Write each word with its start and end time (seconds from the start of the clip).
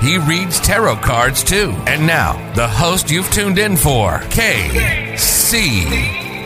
He 0.00 0.16
reads 0.16 0.58
tarot 0.60 0.96
cards 0.96 1.44
too. 1.44 1.72
And 1.86 2.06
now, 2.06 2.52
the 2.54 2.66
host 2.66 3.10
you've 3.10 3.30
tuned 3.30 3.58
in 3.58 3.76
for, 3.76 4.20
KC 4.30 5.58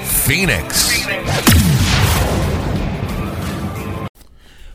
Phoenix. 0.03 1.84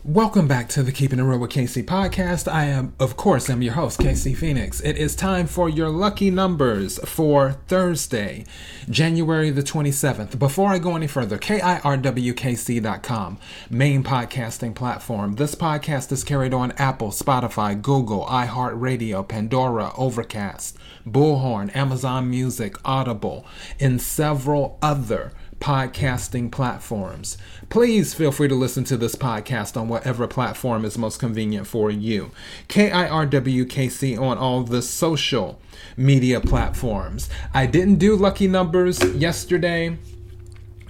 Welcome 0.05 0.47
back 0.47 0.69
to 0.69 0.81
the 0.81 0.93
Keeping 0.93 1.19
It 1.19 1.23
Real 1.23 1.39
with 1.39 1.51
KC 1.51 1.83
podcast. 1.83 2.49
I 2.49 2.63
am, 2.63 2.93
of 3.01 3.17
course, 3.17 3.49
I'm 3.49 3.61
your 3.61 3.73
host, 3.73 3.99
KC 3.99 4.33
Phoenix. 4.33 4.79
It 4.79 4.95
is 4.95 5.13
time 5.13 5.45
for 5.45 5.67
your 5.67 5.89
lucky 5.89 6.31
numbers 6.31 6.99
for 6.99 7.57
Thursday, 7.67 8.45
January 8.89 9.49
the 9.49 9.61
27th. 9.61 10.39
Before 10.39 10.69
I 10.69 10.79
go 10.79 10.95
any 10.95 11.07
further, 11.07 11.37
KIRWKC.com, 11.37 13.39
main 13.69 14.01
podcasting 14.01 14.73
platform. 14.73 15.35
This 15.35 15.53
podcast 15.53 16.13
is 16.13 16.23
carried 16.23 16.53
on 16.53 16.71
Apple, 16.77 17.09
Spotify, 17.09 17.79
Google, 17.79 18.25
iHeartRadio, 18.27 19.27
Pandora, 19.27 19.91
Overcast, 19.97 20.77
Bullhorn, 21.05 21.75
Amazon 21.75 22.29
Music, 22.29 22.77
Audible, 22.85 23.45
and 23.81 24.01
several 24.01 24.79
other 24.81 25.33
podcasting 25.59 26.51
platforms. 26.51 27.37
Please 27.69 28.13
feel 28.13 28.31
free 28.31 28.47
to 28.47 28.55
listen 28.55 28.83
to 28.85 28.97
this 28.97 29.15
podcast 29.15 29.79
on 29.79 29.87
whatever 29.87 30.27
platform 30.27 30.85
is 30.85 30.97
most 30.97 31.19
convenient 31.19 31.67
for 31.67 31.91
you. 31.91 32.31
KIRWKC 32.67 34.19
on 34.19 34.37
all 34.37 34.63
the 34.63 34.81
social 34.81 35.59
media 35.95 36.39
platforms. 36.39 37.29
I 37.53 37.65
didn't 37.65 37.95
do 37.95 38.15
lucky 38.15 38.47
numbers 38.47 39.03
yesterday 39.15 39.97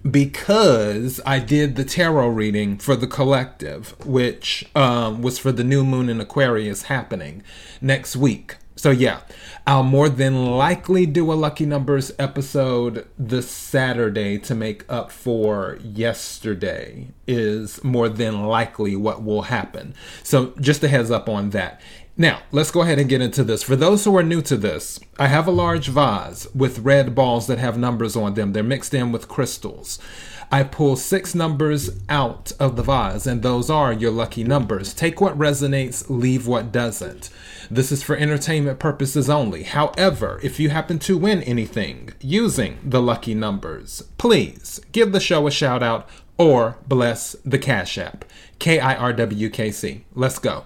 because 0.09 1.19
I 1.25 1.39
did 1.39 1.75
the 1.75 1.83
tarot 1.83 2.29
reading 2.29 2.77
for 2.77 2.95
the 2.95 3.07
collective, 3.07 3.95
which 4.05 4.69
um, 4.75 5.21
was 5.21 5.37
for 5.37 5.51
the 5.51 5.63
new 5.63 5.83
moon 5.83 6.09
in 6.09 6.21
Aquarius 6.21 6.83
happening 6.83 7.43
next 7.81 8.15
week. 8.15 8.55
So, 8.79 8.91
yeah, 8.91 9.19
I'll 9.67 9.83
more 9.83 10.07
than 10.07 10.55
likely 10.55 11.05
do 11.05 11.33
a 11.33 11.35
Lucky 11.35 11.65
Numbers 11.65 12.13
episode 12.17 13.05
this 13.17 13.51
Saturday 13.51 14.37
to 14.37 14.55
make 14.55 14.85
up 14.87 15.11
for 15.11 15.77
yesterday, 15.83 17.09
is 17.27 17.83
more 17.83 18.07
than 18.07 18.45
likely 18.45 18.95
what 18.95 19.21
will 19.21 19.41
happen. 19.41 19.95
So, 20.23 20.53
just 20.61 20.81
a 20.81 20.87
heads 20.87 21.11
up 21.11 21.27
on 21.27 21.49
that. 21.49 21.81
Now, 22.21 22.41
let's 22.51 22.69
go 22.69 22.81
ahead 22.81 22.99
and 22.99 23.07
get 23.07 23.21
into 23.21 23.45
this. 23.45 23.63
For 23.63 23.77
those 23.77 24.03
who 24.03 24.13
are 24.17 24.23
new 24.23 24.41
to 24.41 24.57
this, 24.57 24.99
I 25.17 25.27
have 25.27 25.47
a 25.47 25.51
large 25.51 25.87
vase 25.87 26.53
with 26.53 26.79
red 26.79 27.15
balls 27.15 27.47
that 27.47 27.59
have 27.59 27.77
numbers 27.77 28.17
on 28.17 28.33
them. 28.33 28.51
They're 28.51 28.61
mixed 28.61 28.93
in 28.93 29.13
with 29.13 29.29
crystals. 29.29 29.99
I 30.51 30.63
pull 30.63 30.97
six 30.97 31.33
numbers 31.33 31.91
out 32.09 32.51
of 32.59 32.75
the 32.75 32.83
vase, 32.83 33.25
and 33.25 33.41
those 33.41 33.69
are 33.69 33.93
your 33.93 34.11
lucky 34.11 34.43
numbers. 34.43 34.93
Take 34.93 35.21
what 35.21 35.37
resonates, 35.39 36.09
leave 36.09 36.45
what 36.45 36.73
doesn't. 36.73 37.29
This 37.71 37.89
is 37.89 38.03
for 38.03 38.17
entertainment 38.17 38.79
purposes 38.79 39.29
only. 39.29 39.63
However, 39.63 40.41
if 40.43 40.59
you 40.59 40.71
happen 40.71 40.99
to 40.99 41.17
win 41.17 41.41
anything 41.43 42.09
using 42.19 42.79
the 42.83 43.01
lucky 43.01 43.33
numbers, 43.33 44.01
please 44.17 44.81
give 44.91 45.13
the 45.13 45.21
show 45.21 45.47
a 45.47 45.51
shout 45.51 45.81
out 45.81 46.09
or 46.37 46.79
bless 46.85 47.37
the 47.45 47.59
Cash 47.59 47.97
App. 47.97 48.25
K 48.59 48.77
I 48.77 48.95
R 48.95 49.13
W 49.13 49.49
K 49.49 49.71
C. 49.71 50.03
Let's 50.13 50.37
go. 50.37 50.65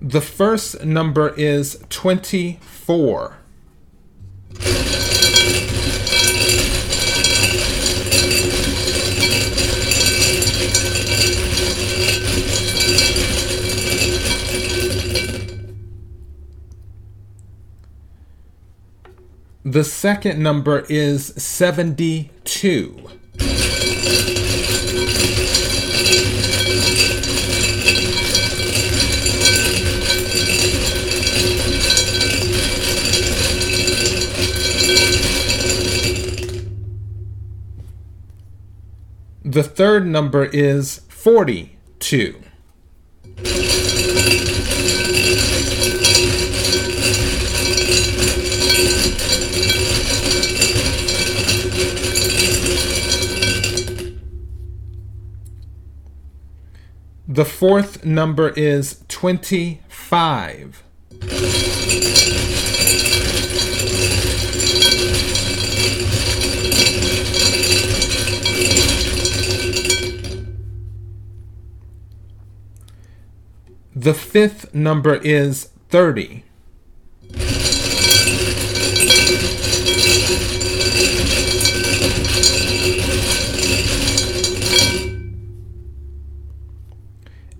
The 0.00 0.22
first 0.38 0.84
number 0.84 1.30
is 1.30 1.84
24. 1.88 3.38
The 19.64 19.82
second 19.82 20.40
number 20.40 20.86
is 20.88 21.34
72. 21.34 23.10
The 39.44 39.62
third 39.62 40.04
number 40.04 40.44
is 40.46 41.02
42. 41.08 42.42
The 57.28 57.44
fourth 57.44 58.04
number 58.04 58.48
is 58.48 59.04
25. 59.06 60.82
The 74.00 74.14
fifth 74.14 74.72
number 74.72 75.16
is 75.16 75.70
30. 75.88 76.44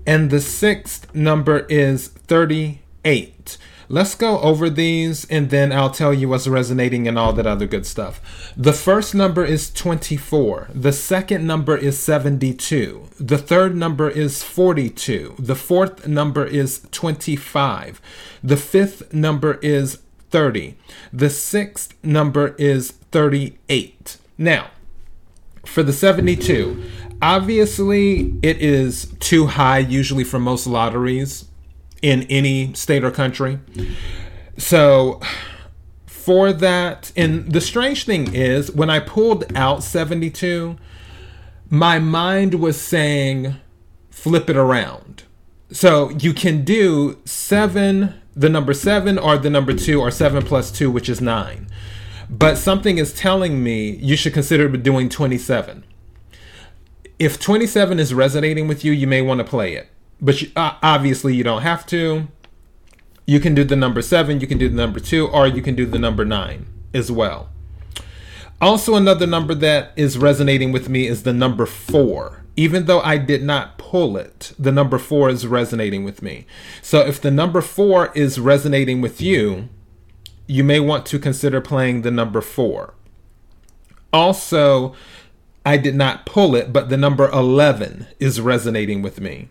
And 0.07 0.31
the 0.31 0.41
sixth 0.41 1.13
number 1.13 1.67
is 1.69 2.07
38. 2.07 3.59
Let's 3.91 4.15
go 4.15 4.39
over 4.41 4.69
these 4.69 5.25
and 5.31 5.49
then 5.49 5.73
I'll 5.73 5.91
tell 5.91 6.13
you 6.13 6.29
what's 6.29 6.47
resonating 6.47 7.09
and 7.09 7.19
all 7.19 7.33
that 7.33 7.47
other 7.47 7.67
good 7.67 7.87
stuff. 7.87 8.53
The 8.55 8.75
first 8.75 9.15
number 9.15 9.47
is 9.47 9.71
24. 9.71 10.69
The 10.75 10.93
second 10.93 11.47
number 11.47 11.75
is 11.75 11.99
72. 11.99 13.09
The 13.19 13.39
third 13.39 13.75
number 13.75 14.11
is 14.11 14.43
42. 14.43 15.37
The 15.39 15.55
fourth 15.55 16.07
number 16.07 16.45
is 16.45 16.87
25. 16.91 18.03
The 18.45 18.59
fifth 18.59 19.15
number 19.15 19.55
is 19.63 20.01
30. 20.31 20.77
The 21.11 21.31
sixth 21.31 21.95
number 22.03 22.55
is 22.59 22.91
38. 22.91 24.19
Now, 24.37 24.69
for 25.65 25.83
the 25.83 25.95
72, 25.95 26.83
obviously 27.23 28.35
it 28.43 28.59
is 28.61 29.15
too 29.19 29.47
high 29.47 29.79
usually 29.79 30.25
for 30.25 30.39
most 30.39 30.67
lotteries 30.67 31.48
in 32.03 32.23
any 32.25 32.73
state 32.75 33.05
or 33.05 33.11
country. 33.11 33.59
So 34.57 35.21
for 36.07 36.53
that, 36.53 37.13
and 37.17 37.53
the 37.53 37.61
strange 37.61 38.05
thing 38.05 38.35
is, 38.35 38.71
when 38.71 38.91
I 38.91 39.01
pulled 39.01 39.45
out 39.57 39.83
72, 39.83 40.77
my 41.71 41.99
mind 41.99 42.55
was 42.55 42.81
saying, 42.81 43.57
flip 44.11 44.51
it 44.51 44.57
around. 44.57 45.25
So 45.71 46.11
you 46.11 46.33
can 46.33 46.65
do 46.65 47.19
seven, 47.25 48.15
the 48.35 48.49
number 48.49 48.75
seven, 48.75 49.19
or 49.19 49.39
the 49.39 49.51
number 49.51 49.75
two, 49.75 50.01
or 50.01 50.11
seven 50.11 50.43
plus 50.43 50.71
two, 50.71 50.91
which 50.91 51.09
is 51.09 51.21
nine. 51.21 51.69
But 52.31 52.59
something 52.59 52.99
is 52.99 53.13
telling 53.13 53.63
me 53.63 53.91
you 53.91 54.17
should 54.17 54.35
consider 54.35 54.69
doing 54.69 55.09
27. 55.09 55.85
If 57.19 57.41
27 57.41 57.99
is 57.99 58.15
resonating 58.15 58.69
with 58.69 58.85
you, 58.85 58.93
you 58.93 59.07
may 59.07 59.23
want 59.23 59.39
to 59.39 59.45
play 59.45 59.75
it 59.75 59.89
but 60.21 60.43
you, 60.43 60.51
uh, 60.57 60.75
obviously 60.83 61.35
you 61.35 61.45
don't 61.45 61.63
have 61.63 61.87
to. 61.87 62.29
You 63.27 63.41
can 63.41 63.55
do 63.55 63.65
the 63.65 63.77
number 63.77 64.01
seven, 64.03 64.41
you 64.41 64.47
can 64.47 64.59
do 64.59 64.69
the 64.69 64.77
number 64.77 65.01
two, 65.01 65.29
or 65.29 65.47
you 65.47 65.63
can 65.63 65.75
do 65.75 65.85
the 65.85 65.99
number 65.99 66.25
nine 66.25 66.67
as 66.95 67.13
well. 67.13 67.51
Also, 68.61 68.97
another 68.97 69.27
number 69.27 69.55
that 69.55 69.93
is 69.97 70.19
resonating 70.19 70.73
with 70.73 70.89
me 70.89 71.07
is 71.07 71.23
the 71.23 71.33
number 71.33 71.67
four. 71.67 72.43
Even 72.57 72.87
though 72.87 73.01
I 73.01 73.19
did 73.19 73.45
not 73.45 73.79
pull 73.79 74.17
it, 74.17 74.53
the 74.59 74.73
number 74.73 74.99
four 74.99 75.29
is 75.29 75.47
resonating 75.47 76.03
with 76.05 76.23
me. 76.23 76.45
So, 76.83 77.01
if 77.01 77.21
the 77.21 77.31
number 77.31 77.61
four 77.61 78.11
is 78.15 78.41
resonating 78.41 79.01
with 79.01 79.21
you, 79.21 79.69
you 80.49 80.65
may 80.65 80.81
want 80.81 81.07
to 81.07 81.19
consider 81.21 81.61
playing 81.61 82.03
the 82.03 82.11
number 82.11 82.41
four. 82.41 82.95
Also, 84.13 84.95
I 85.65 85.77
did 85.77 85.95
not 85.95 86.25
pull 86.27 86.57
it, 86.57 86.73
but 86.73 86.89
the 86.89 86.97
number 86.97 87.29
11 87.29 88.07
is 88.19 88.41
resonating 88.41 89.03
with 89.03 89.21
me. 89.21 89.51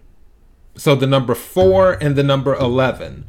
So, 0.78 0.96
the 0.96 1.08
number 1.08 1.36
four 1.36 1.94
and 1.94 2.16
the 2.16 2.24
number 2.24 2.56
11 2.56 3.26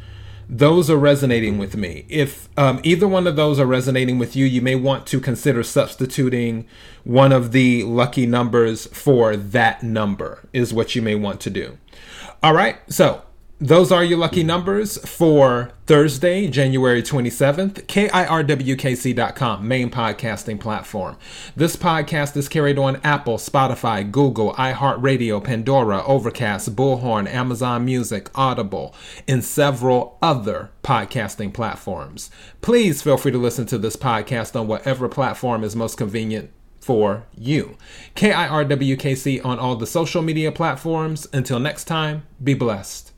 those 0.49 0.89
are 0.89 0.97
resonating 0.97 1.59
with 1.59 1.77
me. 1.77 2.07
If 2.09 2.49
um, 2.57 2.81
either 2.83 3.07
one 3.07 3.27
of 3.27 3.37
those 3.37 3.61
are 3.61 3.67
resonating 3.67 4.19
with 4.19 4.35
you, 4.35 4.47
you 4.47 4.63
may 4.63 4.75
want 4.75 5.07
to 5.09 5.21
consider 5.21 5.63
substituting 5.63 6.67
one 7.05 7.33
of 7.33 7.53
the 7.53 7.83
lucky 7.83 8.25
numbers 8.25 8.87
for 8.87 9.37
that 9.37 9.83
number, 9.83 10.49
is 10.55 10.73
what 10.73 10.95
you 10.95 11.03
may 11.03 11.15
want 11.15 11.41
to 11.43 11.51
do. 11.51 11.77
All 12.43 12.55
right, 12.55 12.79
so 12.89 13.23
those 13.61 13.91
are 13.91 14.05
your 14.05 14.19
lucky 14.19 14.45
numbers 14.45 14.99
for 14.99 15.73
Thursday, 15.87 16.47
January 16.47 17.03
27th. 17.03 17.87
KIRWKC.com, 17.87 19.67
main 19.67 19.91
podcasting 19.91 20.61
platform. 20.61 21.17
This 21.57 21.75
podcast 21.75 22.37
is 22.37 22.49
carried 22.49 22.79
on 22.79 23.01
Apple, 23.03 23.37
Spotify, 23.37 24.09
Google, 24.09 24.53
iHeartRadio, 24.55 25.43
Pandora, 25.43 26.05
Overcast, 26.05 26.77
Bullhorn, 26.77 27.27
Amazon 27.27 27.85
Music, 27.85 28.31
Audible, 28.37 28.95
and 29.27 29.45
several 29.45 30.19
other 30.23 30.71
podcasting 30.85 31.53
platforms. 31.53 32.31
Please 32.61 33.03
feel 33.03 33.17
free 33.17 33.33
to 33.33 33.39
listen 33.39 33.67
to 33.67 33.79
this 33.79 33.97
podcast 33.97 34.59
on 34.59 34.69
whatever 34.69 35.09
platform 35.09 35.65
is 35.65 35.75
most 35.75 35.97
convenient 35.97 36.53
for 36.81 37.27
you. 37.37 37.77
KIRWKC 38.15 39.45
on 39.45 39.59
all 39.59 39.75
the 39.75 39.87
social 39.87 40.23
media 40.23 40.53
platforms. 40.53 41.27
Until 41.33 41.59
next 41.59 41.85
time, 41.85 42.23
be 42.43 42.55
blessed. 42.55 43.13